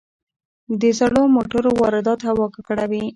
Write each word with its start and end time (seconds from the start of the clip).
د 0.81 0.83
زړو 0.99 1.21
موټرو 1.35 1.71
واردات 1.81 2.19
هوا 2.29 2.45
ککړوي. 2.55 3.03